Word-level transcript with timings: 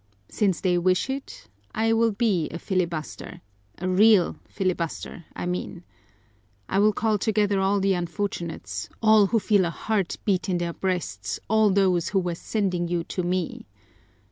Since 0.29 0.61
they 0.61 0.79
wish 0.79 1.11
it, 1.11 1.47
I 1.75 1.93
will 1.93 2.11
be 2.11 2.49
a 2.49 2.57
filibuster, 2.57 3.41
a 3.77 3.87
real 3.87 4.35
filibuster, 4.49 5.25
I 5.35 5.45
mean. 5.45 5.83
I 6.67 6.79
will 6.79 6.91
call 6.91 7.19
together 7.19 7.59
all 7.59 7.79
the 7.79 7.93
unfortunates, 7.93 8.89
all 8.99 9.27
who 9.27 9.37
feel 9.37 9.63
a 9.63 9.69
heart 9.69 10.17
beat 10.25 10.49
in 10.49 10.57
their 10.57 10.73
breasts, 10.73 11.39
all 11.47 11.69
those 11.69 12.09
who 12.09 12.19
were 12.19 12.33
sending 12.33 12.87
you 12.87 13.03
to 13.13 13.21
me. 13.21 13.67